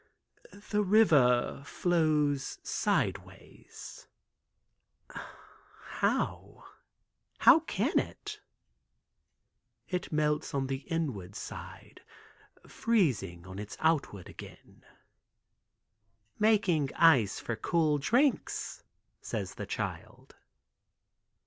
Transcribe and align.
"The 0.71 0.81
river 0.81 1.61
flows 1.63 2.57
sideways." 2.63 4.07
"How—how 5.99 7.59
can 7.67 7.99
it?" 7.99 8.39
"It 9.87 10.11
melts 10.11 10.55
on 10.55 10.67
its 10.71 10.83
inward 10.87 11.35
side, 11.35 12.01
freezing 12.67 13.45
on 13.45 13.59
its 13.59 13.77
outward 13.79 14.27
again." 14.27 14.83
"Making 16.39 16.91
ice 16.95 17.39
for 17.39 17.55
cool 17.55 17.99
drinks," 17.99 18.83
says 19.21 19.53
the 19.53 19.67
child. 19.67 20.35